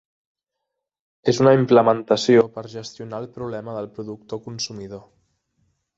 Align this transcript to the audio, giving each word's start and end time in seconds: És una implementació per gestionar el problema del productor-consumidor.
És 1.33 1.41
una 1.43 1.51
implementació 1.57 2.45
per 2.55 2.65
gestionar 2.73 3.19
el 3.25 3.27
problema 3.39 3.77
del 3.79 3.91
productor-consumidor. 3.99 5.09